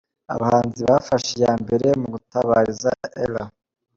Abahanzi 0.33 0.81
bafashe 0.89 1.29
iya 1.39 1.53
mbere 1.61 1.87
mu 1.99 2.07
gutabariza 2.13 2.91
Ella. 3.23 3.43